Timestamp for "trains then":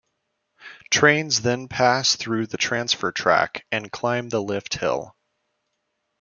0.89-1.67